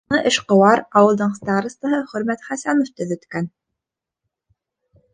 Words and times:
Уны 0.11 0.19
эшҡыуар, 0.27 0.81
ауылдың 1.01 1.35
старостаһы 1.41 2.01
Хөрмәт 2.15 2.49
Хәсәнов 2.49 2.93
төҙөткән. 3.05 3.55